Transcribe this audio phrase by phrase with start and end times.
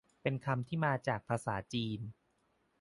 [0.21, 1.99] เป็นคำที่มาจากภาษาจีน